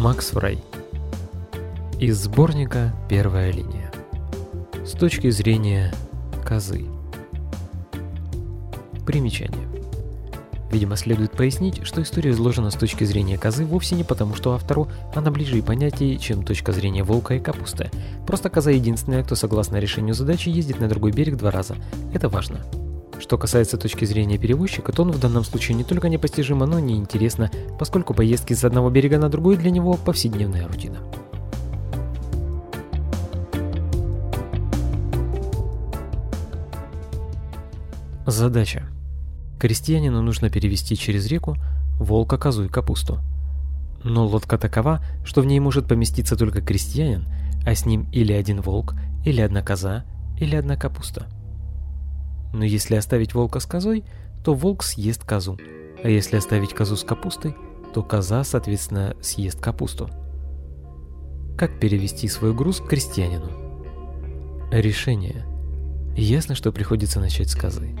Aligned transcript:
Макс 0.00 0.30
Фрей. 0.30 0.58
Из 1.98 2.16
сборника 2.16 2.94
«Первая 3.10 3.52
линия». 3.52 3.92
С 4.82 4.92
точки 4.92 5.28
зрения 5.28 5.92
козы. 6.42 6.86
Примечание. 9.04 9.68
Видимо, 10.72 10.96
следует 10.96 11.32
пояснить, 11.32 11.84
что 11.84 12.00
история 12.00 12.30
изложена 12.30 12.70
с 12.70 12.76
точки 12.76 13.04
зрения 13.04 13.36
козы 13.36 13.66
вовсе 13.66 13.94
не 13.94 14.02
потому, 14.02 14.34
что 14.34 14.54
автору 14.54 14.88
она 15.14 15.30
ближе 15.30 15.58
и 15.58 15.62
понятнее, 15.62 16.16
чем 16.16 16.44
точка 16.44 16.72
зрения 16.72 17.04
волка 17.04 17.34
и 17.34 17.38
капусты. 17.38 17.90
Просто 18.26 18.48
коза 18.48 18.70
единственная, 18.70 19.22
кто 19.22 19.34
согласно 19.34 19.76
решению 19.76 20.14
задачи 20.14 20.48
ездит 20.48 20.80
на 20.80 20.88
другой 20.88 21.12
берег 21.12 21.36
два 21.36 21.50
раза. 21.50 21.76
Это 22.14 22.30
важно. 22.30 22.60
Что 23.18 23.38
касается 23.38 23.76
точки 23.76 24.04
зрения 24.04 24.38
перевозчика, 24.38 24.92
то 24.92 25.02
он 25.02 25.12
в 25.12 25.20
данном 25.20 25.44
случае 25.44 25.76
не 25.76 25.84
только 25.84 26.08
непостижимо, 26.08 26.66
но 26.66 26.78
и 26.78 26.82
неинтересно, 26.82 27.50
поскольку 27.78 28.14
поездки 28.14 28.54
с 28.54 28.64
одного 28.64 28.90
берега 28.90 29.18
на 29.18 29.28
другой 29.28 29.56
для 29.56 29.70
него 29.70 29.94
повседневная 29.94 30.66
рутина. 30.66 30.98
Задача. 38.26 38.84
Крестьянину 39.58 40.22
нужно 40.22 40.50
перевести 40.50 40.96
через 40.96 41.26
реку 41.26 41.56
волка, 41.98 42.38
козу 42.38 42.64
и 42.64 42.68
капусту. 42.68 43.20
Но 44.02 44.26
лодка 44.26 44.56
такова, 44.56 45.04
что 45.24 45.42
в 45.42 45.46
ней 45.46 45.60
может 45.60 45.86
поместиться 45.86 46.36
только 46.36 46.62
крестьянин, 46.62 47.26
а 47.66 47.74
с 47.74 47.84
ним 47.84 48.08
или 48.12 48.32
один 48.32 48.62
волк, 48.62 48.94
или 49.24 49.40
одна 49.40 49.62
коза, 49.62 50.04
или 50.38 50.56
одна 50.56 50.76
капуста. 50.76 51.26
Но 52.52 52.64
если 52.64 52.96
оставить 52.96 53.34
волка 53.34 53.60
с 53.60 53.66
козой, 53.66 54.04
то 54.44 54.54
волк 54.54 54.82
съест 54.82 55.24
козу. 55.24 55.58
А 56.02 56.08
если 56.08 56.36
оставить 56.36 56.74
козу 56.74 56.96
с 56.96 57.04
капустой, 57.04 57.54
то 57.94 58.02
коза, 58.02 58.44
соответственно, 58.44 59.14
съест 59.20 59.60
капусту. 59.60 60.08
Как 61.56 61.78
перевести 61.78 62.26
свой 62.28 62.54
груз 62.54 62.80
к 62.80 62.88
крестьянину? 62.88 63.50
Решение. 64.70 65.44
Ясно, 66.16 66.54
что 66.54 66.72
приходится 66.72 67.20
начать 67.20 67.50
с 67.50 67.54
козы. 67.54 67.94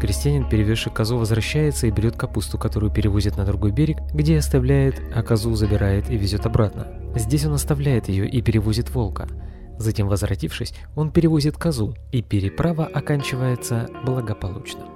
Крестьянин, 0.00 0.48
перевезший 0.48 0.92
козу, 0.92 1.16
возвращается 1.16 1.86
и 1.86 1.90
берет 1.90 2.16
капусту, 2.16 2.58
которую 2.58 2.92
перевозит 2.92 3.36
на 3.36 3.44
другой 3.44 3.72
берег, 3.72 3.98
где 4.12 4.38
оставляет, 4.38 5.00
а 5.14 5.22
козу 5.22 5.54
забирает 5.54 6.10
и 6.10 6.16
везет 6.16 6.46
обратно. 6.46 6.86
Здесь 7.16 7.46
он 7.46 7.54
оставляет 7.54 8.08
ее 8.08 8.28
и 8.28 8.42
перевозит 8.42 8.90
волка– 8.90 9.28
Затем, 9.78 10.08
возвратившись, 10.08 10.74
он 10.94 11.10
перевозит 11.10 11.56
козу, 11.56 11.94
и 12.12 12.22
переправа 12.22 12.86
оканчивается 12.86 13.88
благополучно. 14.04 14.86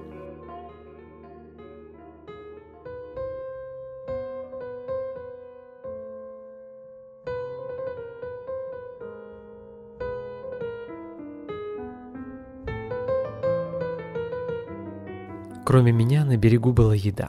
Кроме 15.69 15.93
меня 15.93 16.25
на 16.25 16.39
берегу 16.39 16.73
была 16.73 16.95
еда. 16.95 17.29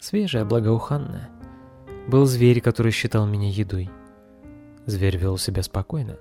Свежая, 0.00 0.44
благоуханная. 0.44 1.30
Был 2.08 2.26
зверь, 2.26 2.60
который 2.60 2.90
считал 2.90 3.24
меня 3.24 3.48
едой. 3.48 3.88
Зверь 4.86 5.16
вел 5.16 5.38
себя 5.38 5.62
спокойно, 5.62 6.18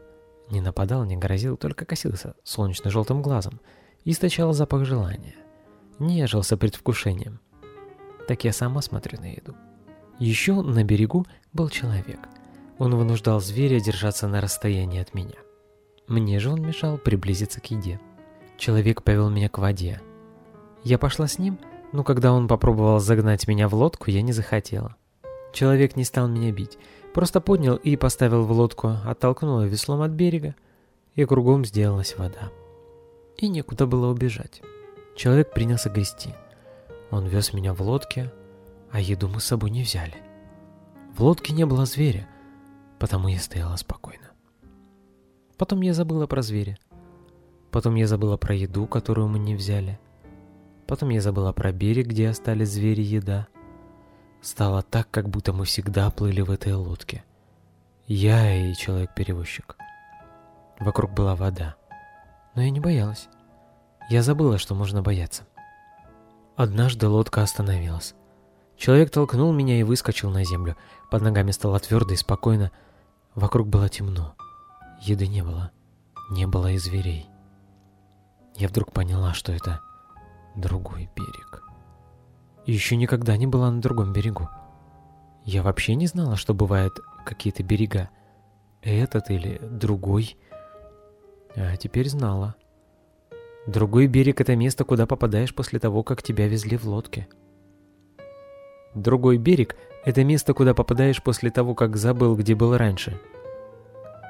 не 0.49 0.61
нападал, 0.61 1.05
не 1.05 1.17
грозил, 1.17 1.57
только 1.57 1.85
косился 1.85 2.35
солнечно-желтым 2.43 3.21
глазом 3.21 3.59
и 4.03 4.11
источал 4.11 4.53
запах 4.53 4.85
желания. 4.85 5.35
Нежился 5.99 6.57
предвкушением. 6.57 7.39
Так 8.27 8.43
я 8.43 8.53
сама 8.53 8.81
смотрю 8.81 9.19
на 9.19 9.31
еду. 9.31 9.55
Еще 10.19 10.61
на 10.61 10.83
берегу 10.83 11.25
был 11.53 11.69
человек. 11.69 12.19
Он 12.77 12.95
вынуждал 12.95 13.39
зверя 13.39 13.79
держаться 13.79 14.27
на 14.27 14.41
расстоянии 14.41 15.01
от 15.01 15.13
меня. 15.13 15.35
Мне 16.07 16.39
же 16.39 16.51
он 16.51 16.61
мешал 16.61 16.97
приблизиться 16.97 17.61
к 17.61 17.71
еде. 17.71 17.99
Человек 18.57 19.03
повел 19.03 19.29
меня 19.29 19.49
к 19.49 19.57
воде. 19.57 20.01
Я 20.83 20.97
пошла 20.97 21.27
с 21.27 21.39
ним, 21.39 21.59
но 21.91 22.03
когда 22.03 22.31
он 22.31 22.47
попробовал 22.47 22.99
загнать 22.99 23.47
меня 23.47 23.67
в 23.67 23.73
лодку, 23.73 24.11
я 24.11 24.21
не 24.21 24.33
захотела. 24.33 24.95
Человек 25.55 25.95
не 25.95 26.03
стал 26.03 26.27
меня 26.27 26.51
бить, 26.51 26.77
Просто 27.15 27.39
поднял 27.39 27.77
и 27.77 27.95
поставил 27.95 28.43
в 28.43 28.51
лодку, 28.51 28.97
оттолкнул 29.05 29.61
веслом 29.61 30.01
от 30.01 30.11
берега, 30.11 30.53
и 31.15 31.23
кругом 31.23 31.63
сделалась 31.63 32.17
вода. 32.17 32.51
И 33.37 33.47
некуда 33.47 33.87
было 33.87 34.11
убежать. 34.11 34.61
Человек 35.15 35.53
принялся 35.53 35.89
грести. 35.89 36.31
Он 37.11 37.25
вез 37.25 37.53
меня 37.53 37.73
в 37.73 37.79
лодке, 37.79 38.33
а 38.91 38.99
еду 38.99 39.29
мы 39.29 39.39
с 39.39 39.45
собой 39.45 39.69
не 39.69 39.83
взяли. 39.83 40.15
В 41.15 41.23
лодке 41.23 41.53
не 41.53 41.65
было 41.65 41.85
зверя, 41.85 42.27
потому 42.99 43.29
я 43.29 43.39
стояла 43.39 43.77
спокойно. 43.77 44.31
Потом 45.55 45.79
я 45.79 45.93
забыла 45.93 46.27
про 46.27 46.41
зверя. 46.41 46.77
Потом 47.71 47.95
я 47.95 48.07
забыла 48.07 48.35
про 48.35 48.53
еду, 48.53 48.87
которую 48.87 49.29
мы 49.29 49.39
не 49.39 49.55
взяли. 49.55 49.99
Потом 50.85 51.11
я 51.11 51.21
забыла 51.21 51.53
про 51.53 51.71
берег, 51.71 52.07
где 52.07 52.27
остались 52.27 52.71
звери 52.71 53.03
и 53.03 53.05
еда. 53.05 53.47
Стало 54.45 54.83
так, 54.83 55.09
как 55.09 55.27
будто 55.27 55.53
мы 55.53 55.65
всегда 55.65 56.11
плыли 56.11 56.41
в 56.41 56.51
этой 56.51 56.73
лодке. 56.73 57.23
Я 58.05 58.55
и 58.55 58.75
человек-перевозчик. 58.75 59.75
Вокруг 60.79 61.11
была 61.13 61.35
вода. 61.35 61.73
Но 62.53 62.61
я 62.61 62.69
не 62.69 62.79
боялась. 62.79 63.27
Я 64.07 64.21
забыла, 64.21 64.59
что 64.59 64.75
можно 64.75 65.01
бояться. 65.01 65.47
Однажды 66.55 67.07
лодка 67.07 67.41
остановилась. 67.41 68.13
Человек 68.77 69.09
толкнул 69.09 69.51
меня 69.51 69.79
и 69.79 69.83
выскочил 69.83 70.29
на 70.29 70.43
землю. 70.43 70.77
Под 71.09 71.23
ногами 71.23 71.49
стало 71.49 71.79
твердо 71.79 72.13
и 72.13 72.15
спокойно. 72.15 72.71
Вокруг 73.33 73.67
было 73.67 73.89
темно. 73.89 74.35
Еды 75.01 75.25
не 75.25 75.41
было. 75.41 75.71
Не 76.29 76.45
было 76.45 76.71
и 76.71 76.77
зверей. 76.77 77.27
Я 78.53 78.67
вдруг 78.67 78.91
поняла, 78.91 79.33
что 79.33 79.51
это 79.51 79.81
другой 80.55 81.09
берег 81.15 81.65
и 82.65 82.71
еще 82.71 82.95
никогда 82.95 83.37
не 83.37 83.47
была 83.47 83.71
на 83.71 83.81
другом 83.81 84.13
берегу. 84.13 84.49
Я 85.43 85.61
вообще 85.61 85.95
не 85.95 86.07
знала, 86.07 86.35
что 86.35 86.53
бывают 86.53 86.99
какие-то 87.25 87.63
берега. 87.63 88.09
Этот 88.81 89.29
или 89.29 89.59
другой. 89.61 90.37
А 91.55 91.77
теперь 91.77 92.09
знала. 92.09 92.55
Другой 93.67 94.07
берег— 94.07 94.41
это 94.41 94.55
место, 94.55 94.83
куда 94.83 95.05
попадаешь 95.05 95.53
после 95.53 95.79
того, 95.79 96.03
как 96.03 96.21
тебя 96.21 96.47
везли 96.47 96.77
в 96.77 96.85
лодке. 96.85 97.27
Другой 98.93 99.37
берег— 99.37 99.75
это 100.05 100.23
место, 100.23 100.53
куда 100.53 100.73
попадаешь 100.73 101.21
после 101.21 101.51
того, 101.51 101.73
как 101.75 101.95
забыл, 101.95 102.35
где 102.35 102.55
был 102.55 102.77
раньше. 102.77 103.19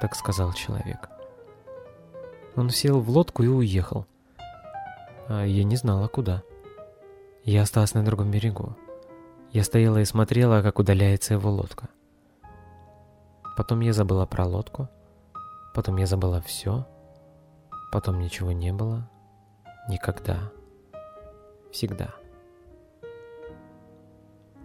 Так 0.02 0.16
сказал 0.16 0.54
человек. 0.54 1.10
Он 2.56 2.70
сел 2.70 3.00
в 3.00 3.10
лодку 3.10 3.44
и 3.44 3.48
уехал. 3.48 4.06
А 5.28 5.44
я 5.44 5.64
не 5.64 5.76
знала, 5.76 6.08
куда. 6.08 6.44
Я 7.46 7.62
осталась 7.62 7.94
на 7.94 8.04
другом 8.04 8.32
берегу. 8.32 8.76
Я 9.52 9.64
стояла 9.64 10.00
и 10.02 10.06
смотрела, 10.06 10.64
как 10.64 10.80
удаляется 10.80 11.36
его 11.36 11.52
лодка. 11.52 11.90
Потом 13.56 13.82
я 13.82 13.94
забыла 13.94 14.26
про 14.26 14.46
лодку. 14.48 14.90
Потом 15.76 15.98
я 15.98 16.08
забыла 16.08 16.42
все. 16.42 16.88
Потом 17.92 18.20
ничего 18.20 18.52
не 18.52 18.74
было. 18.74 19.08
Никогда. 19.88 20.52
Всегда. 21.72 22.16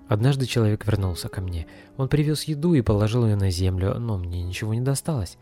Однажды 0.09 0.47
человек 0.47 0.87
вернулся 0.87 1.29
ко 1.29 1.43
мне. 1.43 1.67
Он 1.99 2.09
привез 2.09 2.45
еду 2.45 2.73
и 2.73 2.81
положил 2.81 3.27
ее 3.27 3.37
на 3.37 3.51
землю, 3.51 4.01
но 4.01 4.17
мне 4.17 4.43
ничего 4.43 4.73
не 4.73 4.81
досталось. 4.81 5.37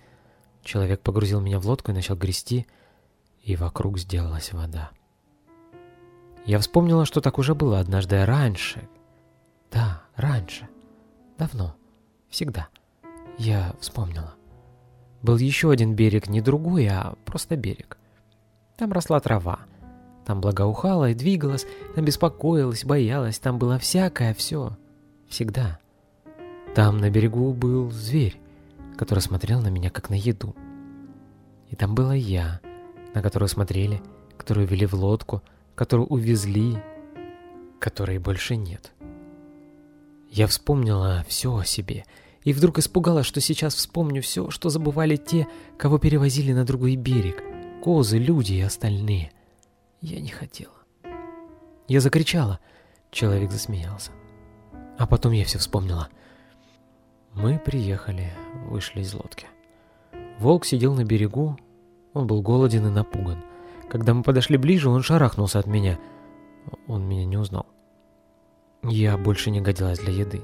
Человек 0.65 1.03
погрузил 1.03 1.41
меня 1.41 1.61
в 1.61 1.67
лодку 1.67 1.93
и 1.93 1.95
начал 1.95 2.17
грести, 2.17 2.67
и 3.45 3.55
вокруг 3.55 3.97
сделалась 3.99 4.53
вода. 4.53 4.91
Я 6.49 6.59
вспомнила, 6.59 7.05
что 7.05 7.21
так 7.21 7.39
уже 7.39 7.55
было 7.55 7.79
однажды 7.79 8.25
раньше. 8.25 8.89
Да, 9.71 10.01
раньше. 10.17 10.67
Давно. 11.37 11.77
Всегда. 12.31 12.69
Я 13.37 13.75
вспомнила. 13.81 14.33
Был 15.21 15.37
еще 15.37 15.71
один 15.71 15.95
берег, 15.95 16.27
не 16.27 16.41
другой, 16.41 16.87
а 16.87 17.17
просто 17.27 17.55
берег. 17.57 17.99
Там 18.79 18.93
росла 18.93 19.21
трава. 19.21 19.59
Там 20.25 20.41
благоухала 20.41 21.11
и 21.11 21.15
двигалась, 21.15 21.67
там 21.95 22.07
беспокоилась, 22.07 22.83
боялась, 22.83 23.39
там 23.39 23.59
было 23.59 23.79
всякое 23.79 24.33
все. 24.33 24.75
Всегда. 25.29 25.79
Там 26.75 26.97
на 26.97 27.11
берегу 27.11 27.53
был 27.53 27.91
зверь, 27.91 28.41
который 28.97 29.21
смотрел 29.21 29.61
на 29.61 29.69
меня 29.69 29.91
как 29.91 30.09
на 30.09 30.15
еду. 30.15 30.57
И 31.69 31.77
там 31.77 31.95
была 31.95 32.15
я, 32.15 32.61
на 33.13 33.21
которую 33.21 33.51
смотрели, 33.51 34.01
которую 34.39 34.67
вели 34.67 34.87
в 34.87 34.95
лодку, 34.95 35.43
которую 35.79 36.09
увезли, 36.09 36.77
которой 37.79 38.19
больше 38.19 38.57
нет. 38.57 38.93
Я 40.29 40.49
вспомнила 40.49 41.25
все 41.29 41.57
о 41.57 41.65
себе, 41.65 42.05
и 42.43 42.53
вдруг 42.53 42.81
испугалась, 42.81 43.27
что 43.27 43.41
сейчас 43.41 43.77
вспомню 43.77 44.21
все, 44.21 44.51
что 44.51 44.71
забывали 44.71 45.15
те, 45.15 45.47
кого 45.77 45.99
перевозили 45.99 46.53
на 46.53 46.65
другой 46.65 46.97
берег, 46.97 47.45
козы, 47.81 48.19
люди 48.19 48.55
и 48.55 48.61
остальные. 48.61 49.31
Я 50.01 50.19
не 50.19 50.31
хотела. 50.31 50.75
Я 51.87 52.01
закричала. 52.01 52.59
Человек 53.13 53.53
засмеялся. 53.53 54.11
А 54.99 55.07
потом 55.07 55.31
я 55.31 55.45
все 55.45 55.59
вспомнила. 55.59 56.09
Мы 57.35 57.61
приехали, 57.61 58.33
вышли 58.67 59.03
из 59.03 59.15
лодки. 59.15 59.47
Волк 60.41 60.67
сидел 60.67 60.95
на 60.95 61.05
берегу, 61.05 61.57
он 62.15 62.27
был 62.27 62.43
голоден 62.43 62.89
и 62.89 62.91
напуган. 62.91 63.45
Когда 63.91 64.15
мы 64.15 64.23
подошли 64.23 64.57
ближе, 64.57 64.91
он 64.91 65.03
шарахнулся 65.03 65.59
от 65.59 65.67
меня. 65.67 65.99
Он 66.87 67.09
меня 67.09 67.25
не 67.25 67.37
узнал. 67.37 67.67
Я 68.83 69.17
больше 69.17 69.51
не 69.51 69.61
годилась 69.61 69.99
для 69.99 70.13
еды. 70.13 70.43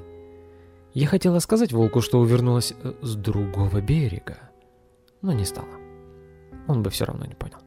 Я 0.93 1.07
хотела 1.07 1.39
сказать 1.39 1.73
волку, 1.73 2.01
что 2.01 2.19
увернулась 2.19 2.73
э, 2.81 2.93
с 3.01 3.15
другого 3.15 3.81
берега, 3.81 4.37
но 5.21 5.33
не 5.33 5.45
стала. 5.45 5.67
Он 6.67 6.83
бы 6.83 6.89
все 6.89 7.05
равно 7.05 7.25
не 7.25 7.35
понял. 7.35 7.59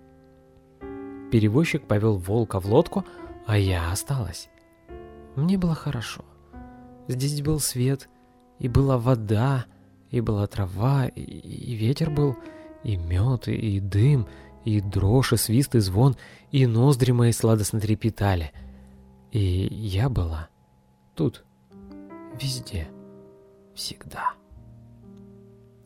Перевозчик 1.31 1.87
повел 1.87 2.17
волка 2.17 2.59
в 2.59 2.67
лодку, 2.67 3.05
а 3.47 3.59
я 3.59 3.93
осталась. 3.93 4.49
Мне 5.37 5.59
было 5.59 5.75
хорошо. 5.75 6.25
Здесь 7.07 7.43
был 7.43 7.61
свет, 7.61 8.09
и 8.59 8.69
была 8.69 8.99
вода, 8.99 9.67
и 10.11 10.21
была 10.21 10.47
трава, 10.47 11.07
и, 11.07 11.21
и 11.21 11.75
ветер 11.75 12.11
был, 12.11 12.37
и 12.83 12.97
мед, 12.97 13.49
и, 13.49 13.77
и 13.77 13.81
дым, 13.81 14.27
и 14.69 14.81
дрожь, 14.83 15.33
и 15.33 15.37
свист, 15.37 15.75
и 15.75 15.81
звон, 15.81 16.17
и 16.51 16.67
ноздри 16.67 17.13
мои 17.13 17.33
сладостно 17.33 17.81
трепетали. 17.81 18.53
И 19.33 19.41
я 19.71 20.09
была 20.11 20.49
тут, 21.15 21.45
везде, 22.41 22.89
всегда. 23.75 24.33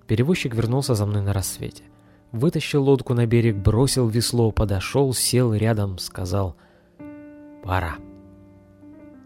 Перевозчик 0.08 0.54
вернулся 0.54 0.94
за 0.94 1.06
мной 1.06 1.22
на 1.22 1.32
рассвете. 1.32 1.84
Вытащил 2.32 2.82
лодку 2.82 3.14
на 3.14 3.26
берег, 3.26 3.56
бросил 3.56 4.08
весло, 4.08 4.50
подошел, 4.50 5.14
сел 5.14 5.54
рядом, 5.54 5.98
сказал 5.98 6.56
«Пора». 7.62 7.96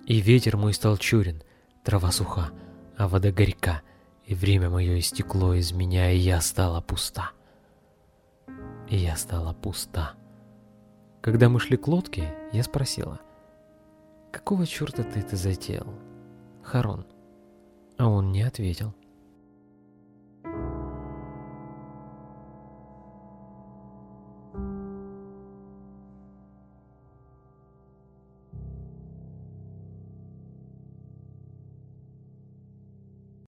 И 0.06 0.20
ветер 0.20 0.56
мой 0.56 0.74
стал 0.74 0.98
чурен, 0.98 1.42
трава 1.82 2.12
суха, 2.12 2.50
а 2.96 3.08
вода 3.08 3.32
горька, 3.32 3.82
и 4.24 4.34
время 4.34 4.68
мое 4.68 4.98
истекло 4.98 5.54
из 5.54 5.72
меня, 5.72 6.10
и 6.12 6.18
я 6.18 6.40
стала 6.40 6.80
пуста. 6.80 7.30
И 8.88 8.96
я 8.96 9.16
стала 9.16 9.52
пуста. 9.52 10.14
Когда 11.20 11.48
мы 11.48 11.58
шли 11.58 11.76
к 11.76 11.88
лодке, 11.88 12.34
я 12.52 12.62
спросила, 12.62 13.20
«Какого 14.30 14.66
черта 14.66 15.02
ты 15.02 15.20
это 15.20 15.36
затеял, 15.36 15.92
Харон?» 16.62 17.04
А 17.98 18.08
он 18.08 18.30
не 18.30 18.42
ответил. 18.42 18.94